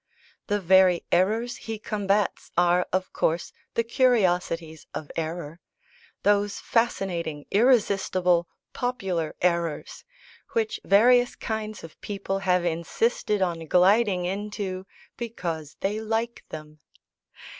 The 0.47 0.59
very 0.59 1.05
errors 1.11 1.57
he 1.57 1.77
combats 1.77 2.49
are, 2.57 2.87
of 2.91 3.13
course, 3.13 3.53
the 3.75 3.83
curiosities 3.83 4.87
of 4.95 5.11
error 5.15 5.59
those 6.23 6.57
fascinating, 6.59 7.45
irresistible, 7.51 8.47
popular, 8.73 9.35
errors, 9.43 10.03
which 10.53 10.79
various 10.83 11.35
kinds 11.35 11.83
of 11.83 12.01
people 12.01 12.39
have 12.39 12.65
insisted 12.65 13.43
on 13.43 13.67
gliding 13.67 14.25
into 14.25 14.87
because 15.17 15.77
they 15.81 15.99
like 16.01 16.45
them. 16.49 16.79